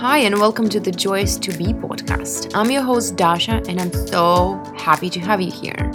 [0.00, 2.54] Hi, and welcome to the Joyous to Be podcast.
[2.54, 5.90] I'm your host, Dasha, and I'm so happy to have you here.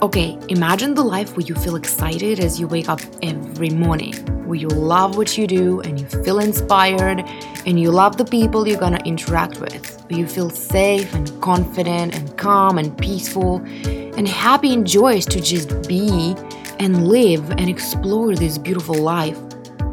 [0.00, 4.14] Okay, imagine the life where you feel excited as you wake up every morning,
[4.46, 7.20] where you love what you do and you feel inspired,
[7.66, 12.14] and you love the people you're gonna interact with, where you feel safe and confident
[12.14, 16.34] and calm and peaceful and happy and joyous to just be
[16.78, 19.38] and live and explore this beautiful life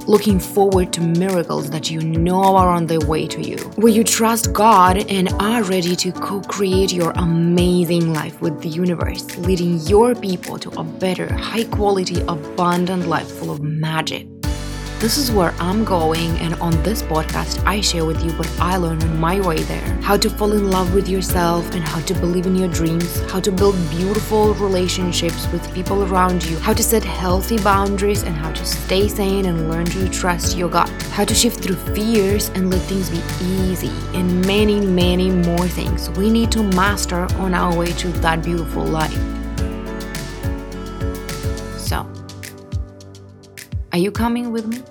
[0.07, 4.03] looking forward to miracles that you know are on their way to you, where you
[4.03, 9.79] trust God and are ready to co create your amazing life with the universe, leading
[9.81, 14.30] your people to a better, high quality, abundant life full of magic.
[15.01, 18.77] This is where I'm going, and on this podcast, I share with you what I
[18.77, 19.99] learned on my way there.
[20.03, 23.39] How to fall in love with yourself and how to believe in your dreams, how
[23.39, 28.51] to build beautiful relationships with people around you, how to set healthy boundaries, and how
[28.51, 32.69] to stay sane and learn to trust your gut, how to shift through fears and
[32.69, 36.11] let things be easy, and many, many more things.
[36.11, 39.17] We need to master on our way to that beautiful life.
[41.79, 42.07] So,
[43.91, 44.83] are you coming with me?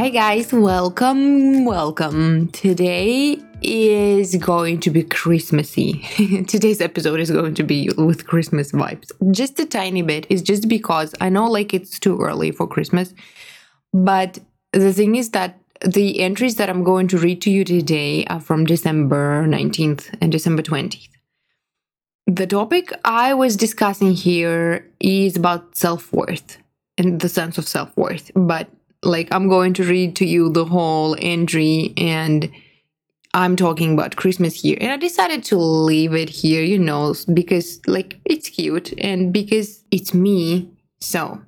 [0.00, 2.48] Hi, guys, welcome, welcome.
[2.52, 6.00] Today is going to be Christmassy.
[6.48, 9.12] Today's episode is going to be with Christmas vibes.
[9.30, 10.26] Just a tiny bit.
[10.30, 13.12] It's just because I know like it's too early for Christmas,
[13.92, 14.38] but
[14.72, 18.40] the thing is that the entries that I'm going to read to you today are
[18.40, 21.10] from December 19th and December 20th.
[22.26, 26.56] The topic I was discussing here is about self worth
[26.96, 28.30] and the sense of self worth.
[28.34, 28.70] But
[29.02, 32.50] like, I'm going to read to you the whole entry and
[33.32, 34.76] I'm talking about Christmas here.
[34.80, 39.84] And I decided to leave it here, you know, because like it's cute and because
[39.90, 40.70] it's me.
[41.00, 41.40] So,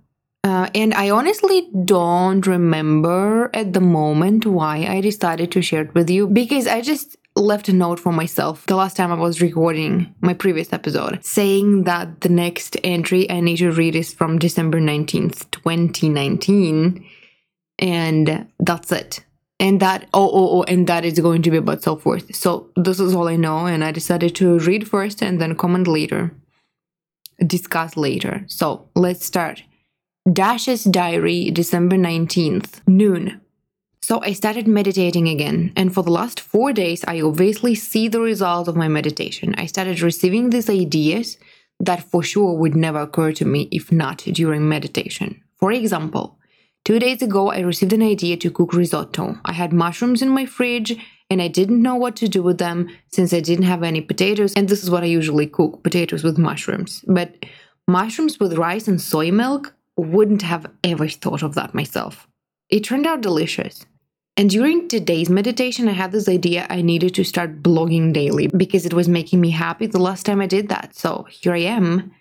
[0.44, 5.94] uh, and I honestly don't remember at the moment why I decided to share it
[5.94, 9.40] with you because I just left a note for myself the last time I was
[9.40, 14.38] recording my previous episode saying that the next entry I need to read is from
[14.38, 17.04] December 19th, 2019.
[17.82, 19.24] And that's it.
[19.60, 22.34] And that, oh, oh, oh, and that is going to be about self worth.
[22.34, 23.66] So this is all I know.
[23.66, 26.34] And I decided to read first and then comment later,
[27.46, 28.44] discuss later.
[28.46, 29.62] So let's start.
[30.32, 33.40] Dash's diary, December 19th, noon.
[34.00, 38.20] So I started meditating again, and for the last four days, I obviously see the
[38.20, 39.54] results of my meditation.
[39.56, 41.38] I started receiving these ideas
[41.78, 45.40] that for sure would never occur to me if not during meditation.
[45.56, 46.36] For example,
[46.84, 49.38] two days ago, I received an idea to cook risotto.
[49.44, 50.96] I had mushrooms in my fridge,
[51.30, 54.52] and I didn't know what to do with them since I didn't have any potatoes,
[54.54, 57.04] and this is what I usually cook potatoes with mushrooms.
[57.06, 57.46] But
[57.88, 62.26] mushrooms with rice and soy milk wouldn't have ever thought of that myself.
[62.68, 63.86] It turned out delicious.
[64.36, 68.86] And during today's meditation, I had this idea I needed to start blogging daily because
[68.86, 70.96] it was making me happy the last time I did that.
[70.96, 72.12] So here I am.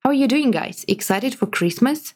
[0.00, 0.84] How are you doing, guys?
[0.86, 2.14] Excited for Christmas?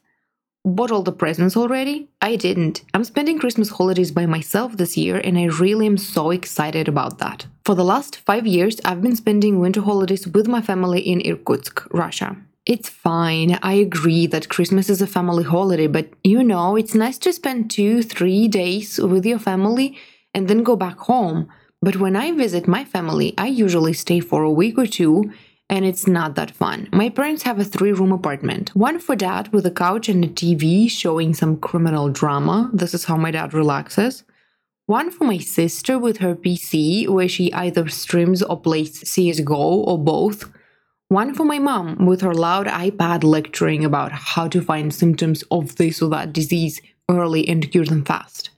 [0.67, 2.09] Bought all the presents already?
[2.23, 2.85] I didn't.
[2.95, 7.19] I'm spending Christmas holidays by myself this year, and I really am so excited about
[7.19, 7.45] that.
[7.67, 11.87] For the last five years, I've been spending winter holidays with my family in Irkutsk,
[11.93, 12.39] Russia.
[12.65, 13.59] It's fine.
[13.63, 17.71] I agree that Christmas is a family holiday, but you know, it's nice to spend
[17.71, 19.99] two, three days with your family
[20.33, 21.47] and then go back home.
[21.83, 25.31] But when I visit my family, I usually stay for a week or two,
[25.69, 26.89] and it's not that fun.
[26.93, 30.29] My parents have a three room apartment one for dad with a couch and a
[30.29, 32.71] TV showing some criminal drama.
[32.73, 34.25] This is how my dad relaxes.
[34.87, 39.99] One for my sister with her PC, where she either streams or plays CSGO or
[39.99, 40.51] both
[41.09, 45.77] one for my mom with her loud iPad lecturing about how to find symptoms of
[45.77, 46.81] this or that disease
[47.11, 48.51] early and cure them fast.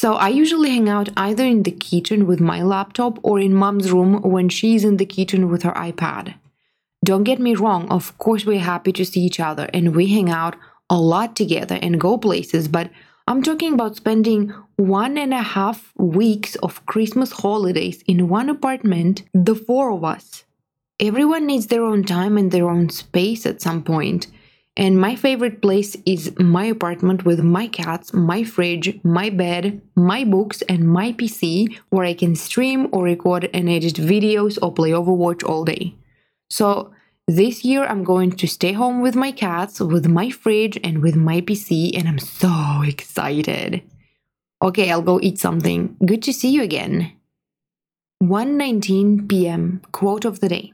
[0.00, 3.92] So I usually hang out either in the kitchen with my laptop or in mom's
[3.92, 6.36] room when she's in the kitchen with her iPad.
[7.04, 10.30] Don't get me wrong, of course, we're happy to see each other and we hang
[10.30, 10.56] out
[10.88, 12.88] a lot together and go places, but
[13.28, 19.24] I'm talking about spending one and a half weeks of Christmas holidays in one apartment,
[19.34, 20.44] the four of us
[21.00, 24.26] everyone needs their own time and their own space at some point.
[24.80, 30.24] And my favorite place is my apartment with my cats, my fridge, my bed, my
[30.24, 34.92] books, and my PC where I can stream or record and edit videos or play
[34.92, 35.94] Overwatch all day.
[36.48, 36.94] So,
[37.28, 41.14] this year I'm going to stay home with my cats, with my fridge, and with
[41.14, 43.82] my PC, and I'm so excited.
[44.62, 45.94] Okay, I'll go eat something.
[46.06, 47.12] Good to see you again.
[48.22, 49.82] 1:19 p.m.
[49.92, 50.72] quote of the day.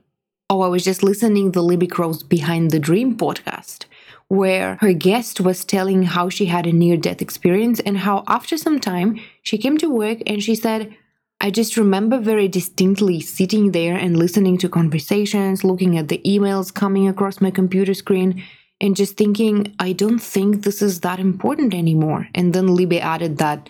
[0.48, 3.86] Oh, I was just listening the Libby Crow's Behind the Dream podcast,
[4.28, 8.56] where her guest was telling how she had a near death experience and how after
[8.56, 10.94] some time she came to work and she said,
[11.40, 16.72] I just remember very distinctly sitting there and listening to conversations, looking at the emails
[16.72, 18.42] coming across my computer screen,
[18.80, 22.28] and just thinking, I don't think this is that important anymore.
[22.34, 23.68] And then Libby added that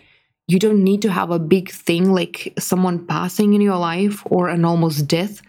[0.49, 4.49] you don't need to have a big thing like someone passing in your life or
[4.49, 5.43] an almost death.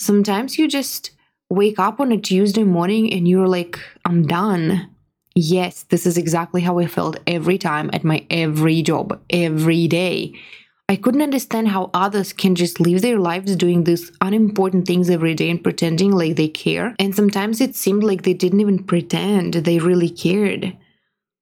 [0.00, 1.10] Sometimes you just
[1.50, 4.90] wake up on a Tuesday morning and you're like, I'm done.
[5.34, 10.34] Yes, this is exactly how I felt every time at my every job, every day.
[10.88, 15.34] I couldn't understand how others can just live their lives doing these unimportant things every
[15.34, 16.94] day and pretending like they care.
[16.98, 20.76] And sometimes it seemed like they didn't even pretend they really cared.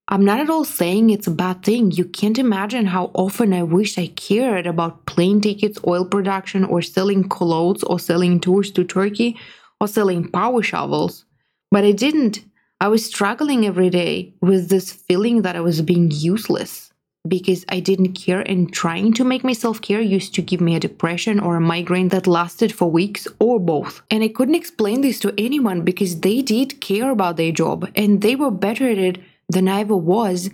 [0.08, 1.90] I'm not at all saying it's a bad thing.
[1.90, 6.82] You can't imagine how often I wished I cared about plane tickets, oil production, or
[6.82, 9.38] selling clothes, or selling tours to Turkey,
[9.84, 11.24] or selling power shovels.
[11.70, 12.44] But I didn't.
[12.80, 16.92] I was struggling every day with this feeling that I was being useless
[17.26, 20.80] because I didn't care, and trying to make myself care used to give me a
[20.80, 24.02] depression or a migraine that lasted for weeks or both.
[24.10, 28.20] And I couldn't explain this to anyone because they did care about their job and
[28.20, 30.50] they were better at it than I ever was.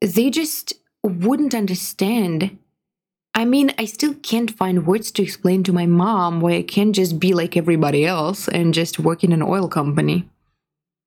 [0.00, 0.72] They just
[1.02, 2.58] wouldn't understand.
[3.36, 6.94] I mean, I still can't find words to explain to my mom why I can't
[6.94, 10.28] just be like everybody else and just work in an oil company.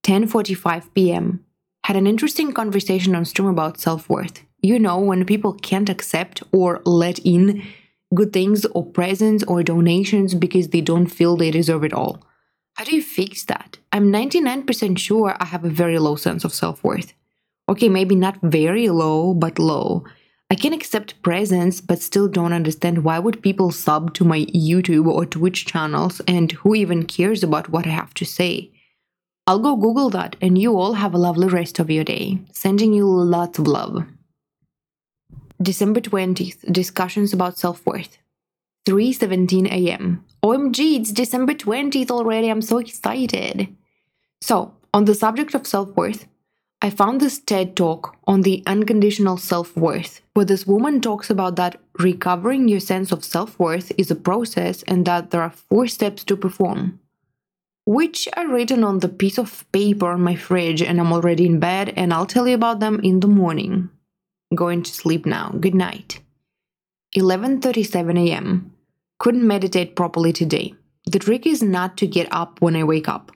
[0.03, 1.45] 10:45 p.m.
[1.85, 4.43] Had an interesting conversation on stream about self-worth.
[4.61, 7.63] You know, when people can't accept or let in
[8.13, 12.21] good things or presents or donations because they don't feel they deserve it all.
[12.75, 13.77] How do you fix that?
[13.91, 17.13] I'm 99% sure I have a very low sense of self worth.
[17.69, 20.03] Okay, maybe not very low, but low.
[20.49, 25.07] I can accept presents, but still don't understand why would people sub to my YouTube
[25.07, 28.71] or Twitch channels and who even cares about what I have to say.
[29.45, 32.39] I'll go Google that and you all have a lovely rest of your day.
[32.53, 34.05] Sending you lots of love.
[35.61, 38.17] December 20th, discussions about self-worth.
[38.87, 40.23] 3:17 a.m.
[40.43, 42.49] OMG, it's December 20th already.
[42.49, 43.75] I'm so excited.
[44.41, 46.25] So, on the subject of self-worth,
[46.79, 51.55] I found this TED talk on the unconditional self worth, where this woman talks about
[51.55, 55.87] that recovering your sense of self worth is a process and that there are four
[55.87, 56.99] steps to perform,
[57.85, 61.59] which are written on the piece of paper on my fridge, and I'm already in
[61.59, 63.89] bed, and I'll tell you about them in the morning.
[64.53, 65.49] Going to sleep now.
[65.59, 66.19] Good night.
[67.17, 68.71] 11:37 a.m.
[69.17, 70.75] Couldn't meditate properly today.
[71.07, 73.31] The trick is not to get up when I wake up.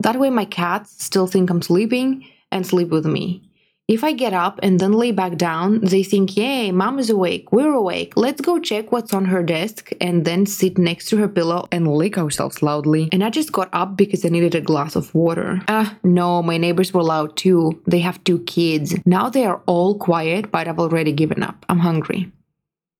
[0.00, 3.42] That way my cats still think I'm sleeping and sleep with me.
[3.88, 7.52] If I get up and then lay back down, they think, Yay, mom is awake,
[7.52, 11.28] we're awake, let's go check what's on her desk, and then sit next to her
[11.28, 13.08] pillow and lick ourselves loudly.
[13.12, 15.62] And I just got up because I needed a glass of water.
[15.68, 17.80] Ah, no, my neighbors were loud too.
[17.86, 18.96] They have two kids.
[19.06, 21.64] Now they are all quiet, but I've already given up.
[21.68, 22.32] I'm hungry.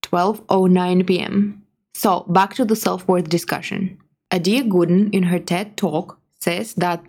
[0.02, 1.62] 12:09 p.m.
[1.94, 3.99] So, back to the self-worth discussion.
[4.31, 7.02] Adia Gooden in her TED talk says that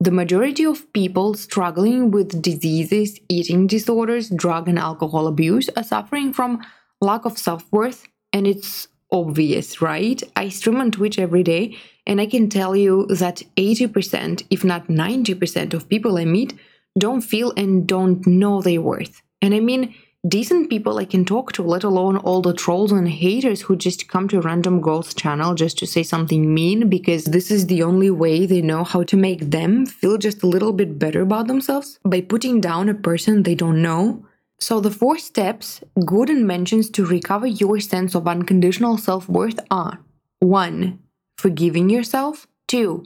[0.00, 6.32] the majority of people struggling with diseases, eating disorders, drug and alcohol abuse are suffering
[6.32, 6.60] from
[7.00, 10.22] lack of self worth, and it's obvious, right?
[10.36, 11.76] I stream on Twitch every day,
[12.06, 16.54] and I can tell you that 80%, if not 90%, of people I meet
[16.98, 19.22] don't feel and don't know their worth.
[19.40, 19.94] And I mean,
[20.26, 24.08] decent people I can talk to, let alone all the trolls and haters who just
[24.08, 28.10] come to Random Girls channel just to say something mean because this is the only
[28.10, 31.98] way they know how to make them feel just a little bit better about themselves
[32.04, 34.24] by putting down a person they don't know.
[34.58, 40.00] So the four steps Gooden mentions to recover your sense of unconditional self-worth are
[40.40, 40.98] 1.
[41.36, 43.04] Forgiving yourself 2.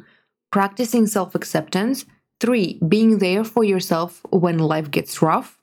[0.52, 2.04] Practicing self-acceptance
[2.40, 2.80] 3.
[2.86, 5.57] Being there for yourself when life gets rough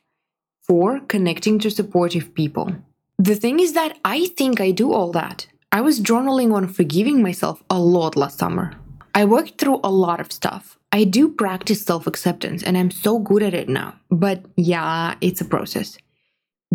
[0.68, 1.02] 4.
[1.02, 2.72] Connecting to supportive people.
[3.18, 5.48] The thing is that I think I do all that.
[5.72, 8.74] I was journaling on forgiving myself a lot last summer.
[9.14, 10.78] I worked through a lot of stuff.
[10.92, 13.96] I do practice self acceptance and I'm so good at it now.
[14.10, 15.98] But yeah, it's a process.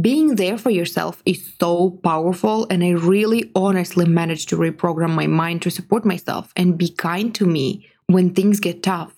[0.01, 5.27] Being there for yourself is so powerful, and I really honestly managed to reprogram my
[5.27, 9.13] mind to support myself and be kind to me when things get tough.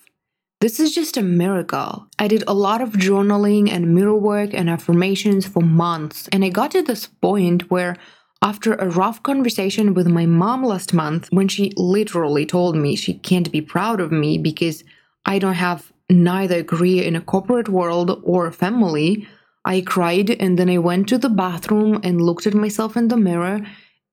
[0.63, 2.07] This is just a miracle.
[2.17, 6.47] I did a lot of journaling and mirror work and affirmations for months, and I
[6.47, 7.97] got to this point where
[8.41, 13.15] after a rough conversation with my mom last month, when she literally told me she
[13.15, 14.85] can't be proud of me because
[15.25, 19.27] I don't have neither a career in a corporate world or a family,
[19.65, 23.17] I cried and then I went to the bathroom and looked at myself in the
[23.17, 23.59] mirror.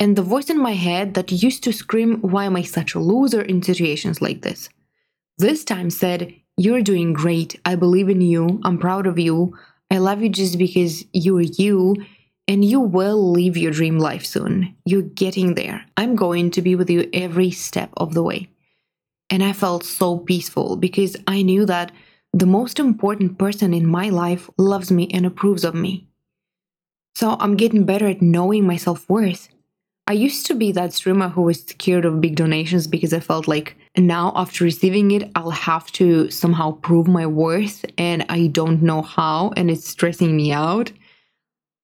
[0.00, 2.98] And the voice in my head that used to scream, Why am I such a
[2.98, 4.68] loser in situations like this?
[5.40, 7.58] this time said, You're doing great.
[7.64, 8.60] I believe in you.
[8.64, 9.56] I'm proud of you.
[9.90, 11.96] I love you just because you're you
[12.46, 14.74] and you will live your dream life soon.
[14.84, 15.84] You're getting there.
[15.96, 18.48] I'm going to be with you every step of the way.
[19.30, 21.92] And I felt so peaceful because I knew that
[22.32, 26.08] the most important person in my life loves me and approves of me.
[27.14, 29.48] So I'm getting better at knowing my self worth.
[30.06, 33.46] I used to be that streamer who was scared of big donations because I felt
[33.46, 38.82] like now, after receiving it, I'll have to somehow prove my worth and I don't
[38.82, 40.92] know how, and it's stressing me out.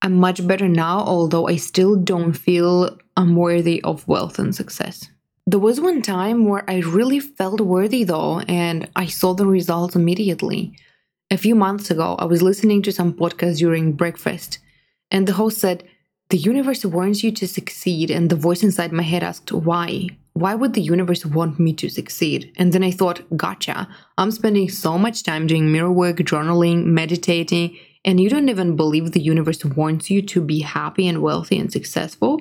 [0.03, 5.11] I'm much better now, although I still don't feel I'm worthy of wealth and success.
[5.49, 9.97] There was one time where I really felt worthy though, and I saw the results
[9.97, 10.79] immediately.
[11.31, 14.61] A few months ago, I was listening to some podcast during breakfast,
[15.11, 15.83] and the host said,
[16.29, 18.11] The universe wants you to succeed.
[18.11, 20.09] And the voice inside my head asked, Why?
[20.33, 22.53] Why would the universe want me to succeed?
[22.57, 23.89] And then I thought, Gotcha.
[24.19, 29.13] I'm spending so much time doing mirror work, journaling, meditating, and you don't even believe
[29.13, 32.41] the universe wants you to be happy and wealthy and successful.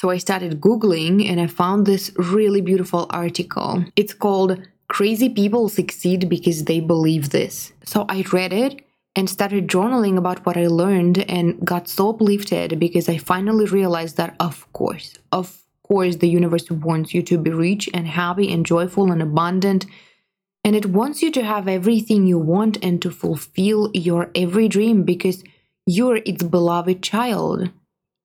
[0.00, 3.84] So I started Googling and I found this really beautiful article.
[3.94, 7.72] It's called Crazy People Succeed Because They Believe This.
[7.84, 8.82] So I read it
[9.14, 14.16] and started journaling about what I learned and got so uplifted because I finally realized
[14.16, 18.64] that, of course, of course, the universe wants you to be rich and happy and
[18.64, 19.84] joyful and abundant.
[20.64, 25.02] And it wants you to have everything you want and to fulfill your every dream
[25.02, 25.44] because
[25.86, 27.70] you're its beloved child.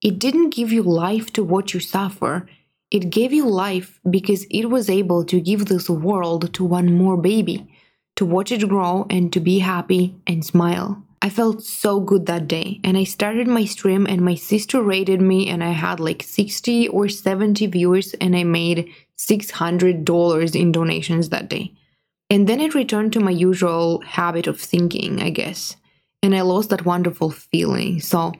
[0.02, 2.48] It didn't give you life to watch you suffer.
[2.90, 7.16] It gave you life because it was able to give this world to one more
[7.16, 7.68] baby,
[8.18, 11.00] to watch it grow and to be happy and smile.
[11.22, 15.20] I felt so good that day and I started my stream and my sister raided
[15.20, 21.28] me and I had like 60 or 70 viewers and I made $600 in donations
[21.28, 21.74] that day.
[22.28, 25.76] And then it returned to my usual habit of thinking, I guess.
[26.20, 28.00] And I lost that wonderful feeling.
[28.00, 28.32] So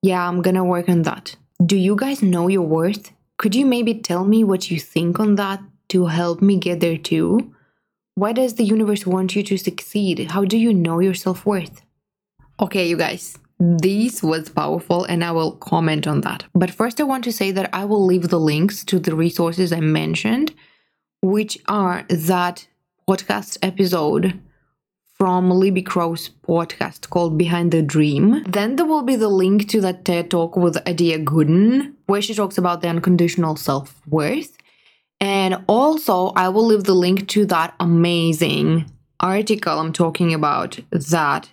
[0.00, 1.36] yeah, I'm gonna work on that.
[1.64, 3.12] Do you guys know your worth?
[3.36, 6.96] Could you maybe tell me what you think on that to help me get there
[6.96, 7.52] too?
[8.18, 10.30] Why does the universe want you to succeed?
[10.30, 11.82] How do you know your self worth?
[12.58, 16.44] Okay, you guys, this was powerful and I will comment on that.
[16.54, 19.70] But first, I want to say that I will leave the links to the resources
[19.70, 20.54] I mentioned,
[21.20, 22.66] which are that
[23.06, 24.40] podcast episode
[25.18, 28.42] from Libby Crow's podcast called Behind the Dream.
[28.48, 32.32] Then there will be the link to that TED talk with Adia Gooden, where she
[32.32, 34.55] talks about the unconditional self worth.
[35.20, 41.48] And also, I will leave the link to that amazing article I'm talking about that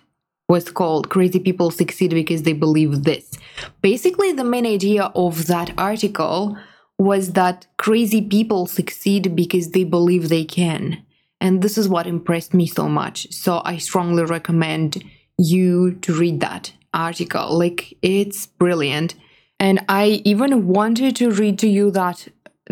[0.48, 3.32] was called Crazy People Succeed Because They Believe This.
[3.80, 6.58] Basically, the main idea of that article
[6.98, 11.02] was that crazy people succeed because they believe they can.
[11.40, 13.32] And this is what impressed me so much.
[13.32, 15.02] So I strongly recommend
[15.38, 17.58] you to read that article.
[17.58, 19.14] Like, it's brilliant.
[19.58, 22.28] And I even wanted to read to you that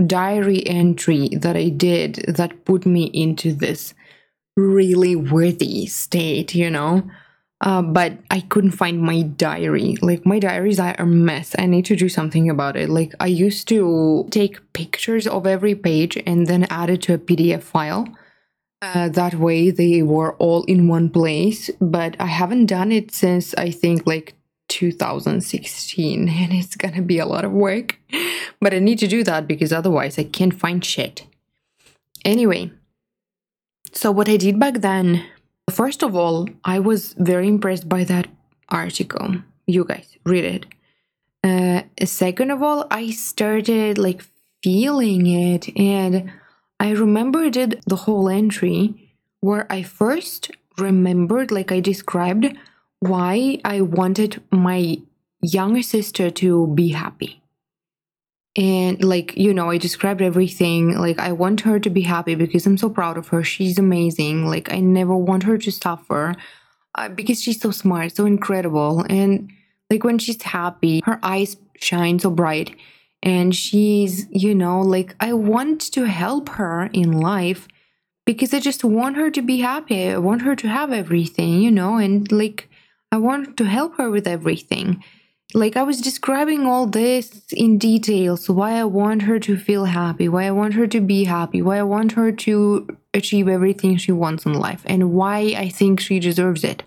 [0.06, 3.94] diary entry that I did that put me into this
[4.56, 7.08] really worthy state, you know?
[7.60, 9.96] Uh, but I couldn't find my diary.
[10.02, 11.54] Like, my diaries are a mess.
[11.56, 12.90] I need to do something about it.
[12.90, 17.18] Like, I used to take pictures of every page and then add it to a
[17.18, 18.08] PDF file
[18.82, 23.54] uh, that way they were all in one place but i haven't done it since
[23.54, 24.34] i think like
[24.72, 27.98] 2016 and it's gonna be a lot of work.
[28.60, 31.26] But i need to do that because otherwise i can't find shit.
[32.24, 32.70] Anyway
[33.92, 35.24] so what i did back then
[35.70, 38.26] first of all i was very impressed by that
[38.68, 39.36] article.
[39.66, 40.66] You guys read it.
[41.44, 44.22] Uh, second of all i started like
[44.62, 46.30] feeling it and
[46.82, 52.56] I remember did the whole entry where I first remembered, like I described,
[53.02, 54.98] why I wanted my
[55.40, 57.42] younger sister to be happy.
[58.54, 60.96] And like, you know, I described everything.
[60.96, 63.42] Like, I want her to be happy because I'm so proud of her.
[63.42, 64.46] She's amazing.
[64.46, 66.36] Like, I never want her to suffer
[66.94, 69.04] uh, because she's so smart, so incredible.
[69.10, 69.50] And
[69.90, 72.76] like, when she's happy, her eyes shine so bright
[73.20, 77.66] and she's, you know, like, I want to help her in life
[78.26, 80.10] because I just want her to be happy.
[80.10, 82.68] I want her to have everything, you know, and like,
[83.12, 85.04] I want to help her with everything.
[85.54, 88.38] Like, I was describing all this in detail.
[88.38, 91.60] So, why I want her to feel happy, why I want her to be happy,
[91.60, 96.00] why I want her to achieve everything she wants in life, and why I think
[96.00, 96.82] she deserves it.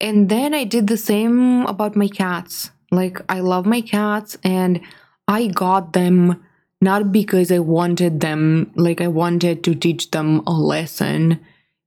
[0.00, 2.70] And then I did the same about my cats.
[2.92, 4.80] Like, I love my cats and
[5.26, 6.44] I got them
[6.80, 11.40] not because I wanted them, like I wanted to teach them a lesson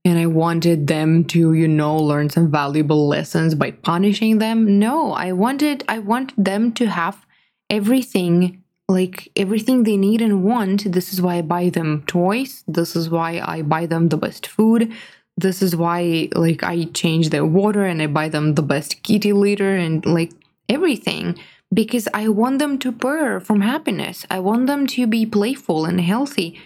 [0.06, 4.78] and I wanted them to, you know, learn some valuable lessons by punishing them.
[4.78, 7.26] No, I wanted I want them to have
[7.72, 10.92] everything like everything they need and want.
[10.92, 12.64] This is why I buy them toys.
[12.68, 14.94] This is why I buy them the best food.
[15.38, 19.34] This is why like I change their water and I buy them the best kitty
[19.34, 20.32] litter and like
[20.70, 21.38] everything
[21.74, 24.24] because I want them to purr from happiness.
[24.30, 26.60] I want them to be playful and healthy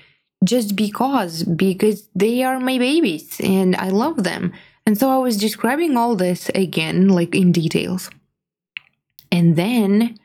[0.43, 4.53] just because because they are my babies and I love them.
[4.85, 8.09] And so I was describing all this again like in details.
[9.31, 10.17] And then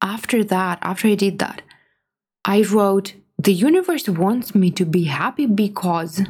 [0.00, 1.62] after that, after I did that,
[2.44, 6.22] I wrote the universe wants me to be happy because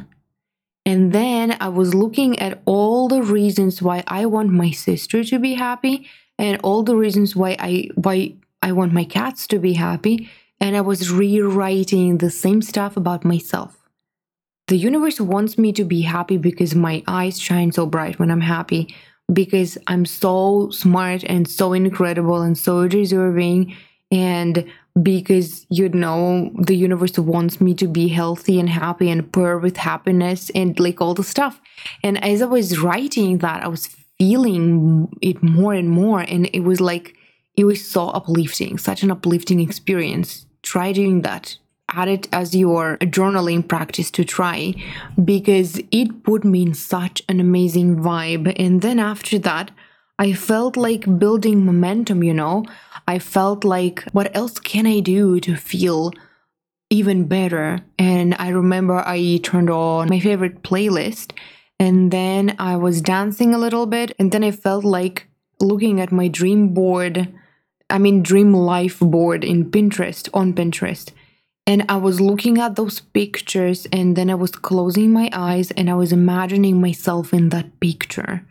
[0.85, 5.39] and then I was looking at all the reasons why I want my sister to
[5.39, 9.73] be happy and all the reasons why I why I want my cats to be
[9.73, 10.29] happy
[10.63, 13.77] and I was rewriting the same stuff about myself.
[14.69, 18.39] The universe wants me to be happy because my eyes shine so bright when I'm
[18.39, 18.95] happy
[19.31, 23.75] because I'm so smart and so incredible and so deserving
[24.09, 24.65] and
[25.01, 29.75] because you know the universe wants me to be healthy and happy and purr with
[29.75, 31.59] happiness and like all the stuff
[32.03, 33.87] and as i was writing that i was
[34.19, 37.15] feeling it more and more and it was like
[37.57, 41.57] it was so uplifting such an uplifting experience try doing that.
[41.91, 44.73] Add it as your journaling practice to try
[45.23, 48.53] because it put me in such an amazing vibe.
[48.57, 49.71] And then after that
[50.19, 52.63] i felt like building momentum you know?
[53.07, 56.11] I felt like what else can i do to feel
[56.89, 57.79] even better?
[57.99, 61.33] And i remember i turned on my favorite playlist
[61.79, 64.13] and then I was dancing a little bit.
[64.17, 65.27] And then I felt like
[65.59, 67.33] looking at my dream board,
[67.93, 71.11] I mean, dream life board in Pinterest, on Pinterest.
[71.67, 75.91] And I was looking at those pictures and then I was closing my eyes and
[75.91, 78.45] I was imagining myself in that picture.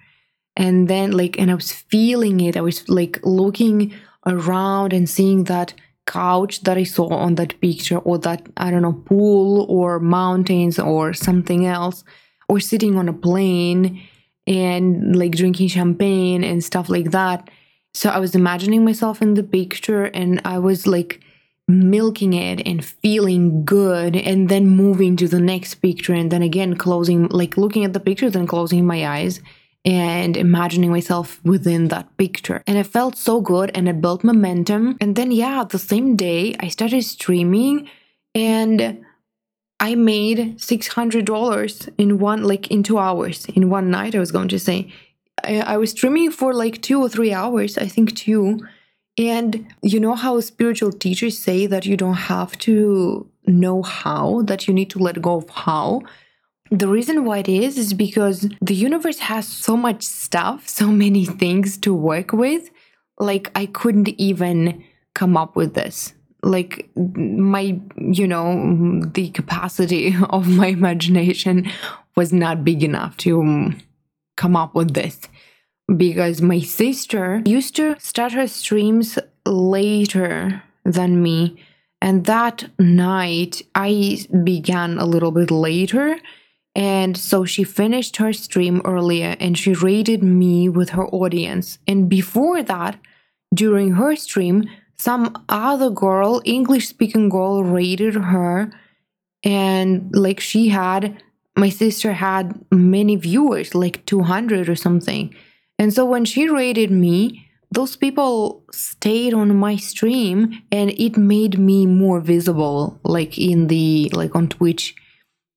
[0.56, 2.56] And then, like, and I was feeling it.
[2.56, 3.92] I was like looking
[4.24, 5.74] around and seeing that
[6.06, 10.78] couch that I saw on that picture or that, I don't know, pool or mountains
[10.78, 12.04] or something else
[12.48, 14.02] or sitting on a plane
[14.46, 17.50] and like drinking champagne and stuff like that.
[17.94, 21.20] So I was imagining myself in the picture and I was like
[21.68, 26.76] milking it and feeling good and then moving to the next picture and then again
[26.76, 29.40] closing like looking at the picture then closing my eyes
[29.84, 32.62] and imagining myself within that picture.
[32.66, 34.96] And it felt so good and it built momentum.
[35.00, 37.88] And then yeah, the same day I started streaming
[38.34, 39.04] and
[39.80, 44.48] I made $600 in one, like in two hours, in one night, I was going
[44.48, 44.92] to say.
[45.44, 48.60] I, I was streaming for like two or three hours, I think two.
[49.18, 54.66] And you know how spiritual teachers say that you don't have to know how, that
[54.66, 56.02] you need to let go of how?
[56.70, 61.26] The reason why it is is because the universe has so much stuff, so many
[61.26, 62.70] things to work with.
[63.18, 64.82] Like, I couldn't even
[65.14, 71.70] come up with this like my you know the capacity of my imagination
[72.16, 73.72] was not big enough to
[74.42, 75.16] come up with this.
[76.04, 81.56] Because my sister used to start her streams later than me.
[82.00, 83.92] And that night i
[84.42, 86.18] began a little bit later.
[86.74, 91.78] And so she finished her stream earlier and she raided me with her audience.
[91.86, 92.98] And before that
[93.54, 94.64] during her stream
[94.96, 98.70] some other girl, English speaking girl, raided her,
[99.42, 101.20] and like she had,
[101.56, 105.34] my sister had many viewers, like 200 or something.
[105.78, 111.58] And so when she raided me, those people stayed on my stream and it made
[111.58, 114.94] me more visible like in the like on Twitch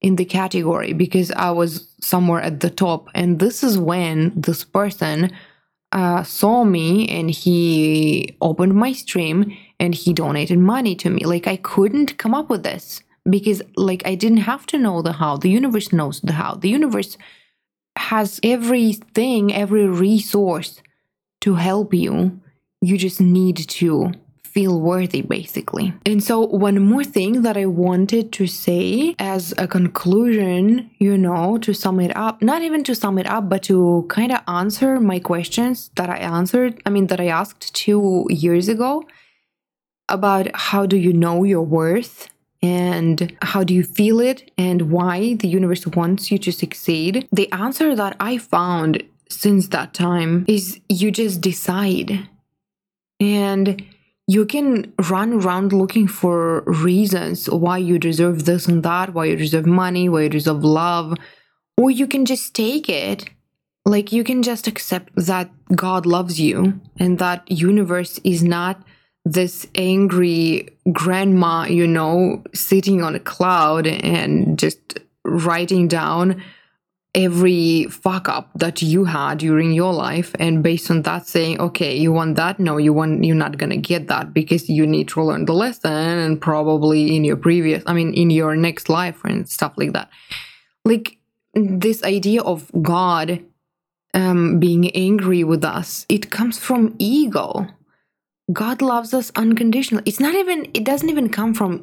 [0.00, 4.64] in the category because I was somewhere at the top and this is when this
[4.64, 5.30] person
[5.92, 11.24] uh, saw me and he opened my stream and he donated money to me.
[11.24, 15.12] Like I couldn't come up with this because like I didn't have to know the
[15.12, 15.36] how.
[15.36, 16.54] The universe knows the how.
[16.54, 17.16] The universe
[17.96, 20.80] has everything, every resource
[21.40, 22.40] to help you.
[22.80, 24.12] You just need to
[24.56, 25.92] feel worthy, basically.
[26.06, 31.58] And so, one more thing that I wanted to say as a conclusion, you know,
[31.58, 34.98] to sum it up, not even to sum it up, but to kind of answer
[34.98, 39.04] my questions that I answered, I mean, that I asked two years ago
[40.08, 42.28] about how do you know your worth
[42.66, 47.28] and how do you feel it and why the universe wants you to succeed.
[47.32, 52.28] The answer that I found since that time is you just decide.
[53.20, 53.84] And
[54.26, 59.36] you can run around looking for reasons why you deserve this and that, why you
[59.36, 61.14] deserve money, why you deserve love,
[61.76, 63.30] or you can just take it
[63.84, 68.82] like you can just accept that god loves you and that universe is not
[69.26, 76.40] this angry grandma you know sitting on a cloud and just writing down
[77.12, 80.36] every fuck up that you had during your life.
[80.38, 82.60] And based on that saying okay you want that?
[82.60, 85.90] No you want you're not gonna get that because you need to learn the lesson
[85.90, 90.08] and probably in your previous i mean in your next life and stuff like that.
[90.84, 91.18] Like
[91.54, 93.42] this idea of god
[94.14, 97.66] um, being angry with us it comes from ego
[98.52, 101.82] god loves us unconditionally it's not even it doesn't even come from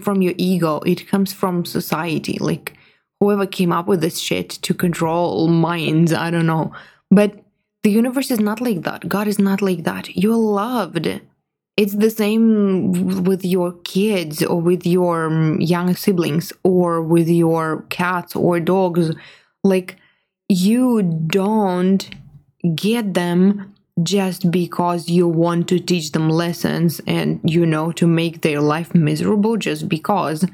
[0.00, 2.76] from your ego it comes from society like
[3.24, 6.72] whoever came up with this shit to control minds, I don't know.
[7.10, 7.42] But
[7.82, 9.08] the universe is not like that.
[9.08, 10.16] God is not like that.
[10.16, 11.06] You're loved.
[11.76, 17.82] It's the same with your kids or with your um, young siblings or with your
[17.88, 19.14] cats or dogs.
[19.64, 19.96] Like,
[20.48, 22.08] you don't
[22.74, 28.42] get them just because you want to teach them lessons and, you know, to make
[28.42, 30.44] their life miserable just because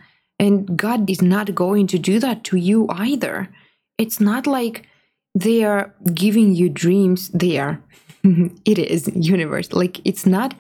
[0.40, 3.50] and God is not going to do that to you either.
[3.98, 4.88] It's not like
[5.34, 7.82] they are giving you dreams there.
[8.24, 9.70] it is universe.
[9.72, 10.54] Like it's not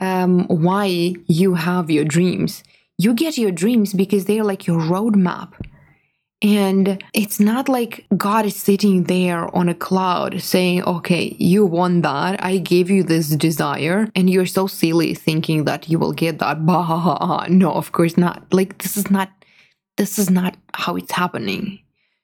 [0.00, 2.64] um, why you have your dreams.
[2.98, 5.52] You get your dreams because they're like your roadmap.
[6.44, 12.02] And it's not like God is sitting there on a cloud saying, okay, you want
[12.02, 12.44] that.
[12.44, 14.10] I gave you this desire.
[14.14, 16.66] And you're so silly thinking that you will get that.
[16.66, 18.44] Bah, no, of course not.
[18.52, 19.30] Like, this is not,
[19.96, 21.80] this is not how it's happening.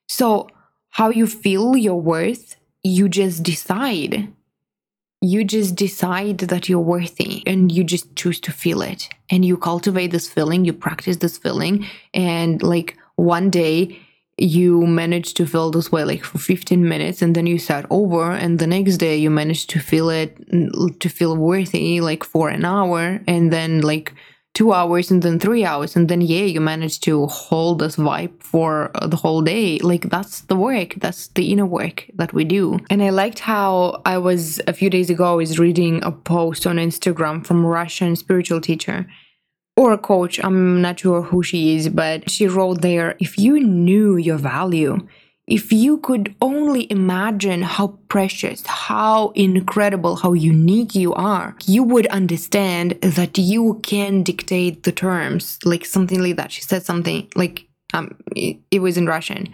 [0.07, 0.49] So,
[0.89, 4.31] how you feel your worth, you just decide.
[5.21, 9.09] You just decide that you're worthy and you just choose to feel it.
[9.31, 11.87] And you cultivate this feeling, you practice this feeling.
[12.13, 13.99] And like one day,
[14.41, 18.31] you managed to feel this way like for 15 minutes and then you start over
[18.31, 20.35] and the next day you managed to feel it
[20.99, 24.13] to feel worthy like for an hour and then like
[24.55, 28.41] two hours and then three hours and then yeah you managed to hold this vibe
[28.41, 29.77] for uh, the whole day.
[29.79, 30.95] Like that's the work.
[30.97, 32.79] That's the inner work that we do.
[32.89, 36.65] And i liked how i was a few days ago i was reading a post
[36.65, 39.07] on instagram from a russian spiritual teacher
[39.77, 43.59] or a coach, I'm not sure who she is, but she wrote there if you
[43.59, 45.07] knew your value,
[45.47, 52.07] if you could only imagine how precious, how incredible, how unique you are, you would
[52.07, 56.51] understand that you can dictate the terms, like something like that.
[56.51, 59.53] She said something like um, it, it was in Russian,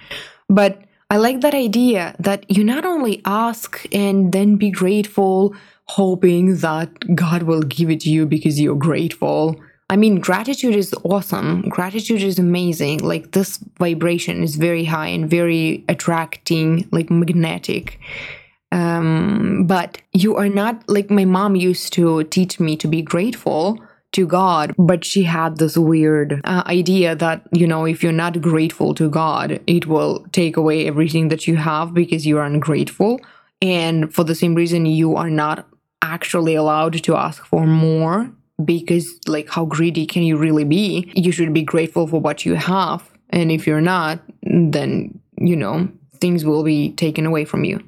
[0.50, 6.58] but I like that idea that you not only ask and then be grateful, hoping
[6.58, 9.56] that God will give it to you because you're grateful
[9.90, 11.62] I mean, gratitude is awesome.
[11.70, 13.00] Gratitude is amazing.
[13.00, 18.00] Like, this vibration is very high and very attracting, like magnetic.
[18.74, 23.80] Um, but you are not like my mom used to teach me to be grateful
[24.12, 28.42] to God, but she had this weird uh, idea that, you know, if you're not
[28.42, 33.22] grateful to God, it will take away everything that you have because you are ungrateful.
[33.62, 35.68] And for the same reason, you are not
[36.02, 38.32] actually allowed to ask for more
[38.64, 41.12] because like how greedy can you really be?
[41.16, 45.88] You should be grateful for what you have and if you're not then you know
[46.20, 47.84] things will be taken away from you.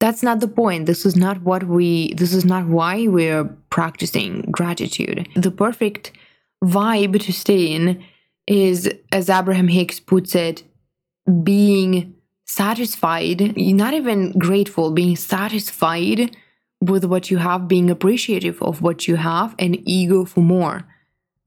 [0.00, 0.86] That's not the point.
[0.86, 5.28] This is not what we this is not why we're practicing gratitude.
[5.36, 6.12] The perfect
[6.62, 8.02] vibe to stay in
[8.46, 10.62] is as abraham hicks puts it
[11.42, 16.36] being satisfied not even grateful being satisfied
[16.82, 20.86] with what you have, being appreciative of what you have, and ego for more.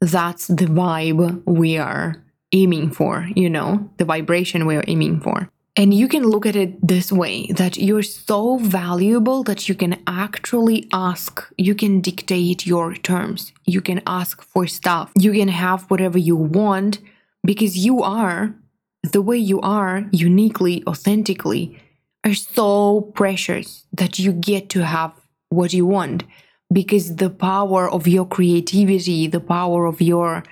[0.01, 5.49] That's the vibe we are aiming for, you know, the vibration we are aiming for.
[5.77, 10.01] And you can look at it this way that you're so valuable that you can
[10.07, 15.83] actually ask, you can dictate your terms, you can ask for stuff, you can have
[15.91, 16.99] whatever you want
[17.43, 18.55] because you are
[19.03, 21.77] the way you are, uniquely, authentically,
[22.23, 25.11] are so precious that you get to have
[25.49, 26.23] what you want.
[26.71, 30.43] Because the power of your creativity the power of your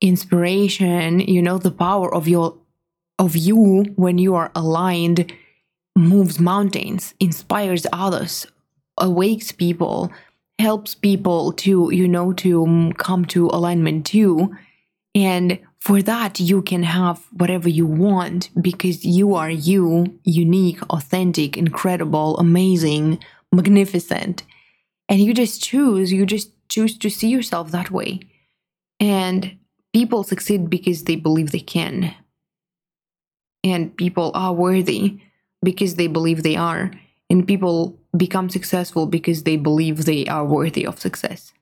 [0.00, 2.56] inspiration you know the power of your
[3.18, 5.32] of you when you are aligned
[5.96, 8.46] moves mountains inspires others
[8.98, 10.12] awakes people
[10.58, 14.54] helps people to you know to mm, come to alignment too.
[15.14, 21.56] And for that you can have whatever you want because you are you unique authentic
[21.56, 23.18] incredible amazing
[23.56, 24.44] magnificent.
[25.08, 28.20] And you just choose, you just choose to see yourself that way.
[29.00, 29.58] And
[29.92, 32.14] people succeed because they believe they can.
[33.64, 35.18] and people are worthy
[35.62, 36.90] because they believe they are,
[37.28, 41.52] and people become successful because they believe they are worthy of success.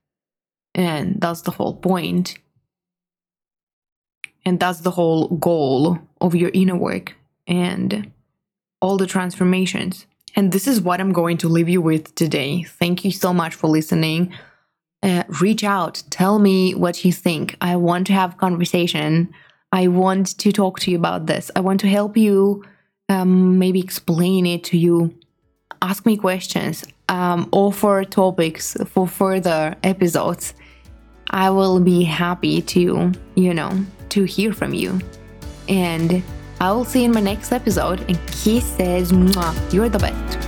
[0.74, 2.38] And that's the whole point.
[4.44, 7.14] And that's the whole goal of your inner work
[7.46, 8.12] and
[8.80, 10.06] all the transformations.
[10.36, 12.64] And this is what I'm going to leave you with today.
[12.64, 14.34] Thank you so much for listening.
[15.02, 17.56] Uh, reach out, tell me what you think.
[17.60, 19.32] I want to have conversation.
[19.70, 21.50] I want to talk to you about this.
[21.54, 22.64] I want to help you,
[23.08, 25.14] um, maybe explain it to you.
[25.82, 30.54] Ask me questions, um, offer topics for further episodes.
[31.30, 35.00] I will be happy to, you know, to hear from you.
[35.68, 36.22] And
[36.60, 38.00] I will see you in my next episode.
[38.08, 40.38] And kisses, mwah, you're the best.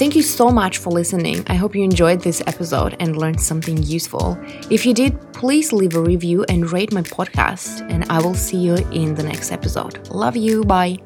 [0.00, 1.44] Thank you so much for listening.
[1.48, 4.38] I hope you enjoyed this episode and learned something useful.
[4.70, 8.56] If you did, please leave a review and rate my podcast, and I will see
[8.56, 10.08] you in the next episode.
[10.08, 10.64] Love you.
[10.64, 10.96] Bye.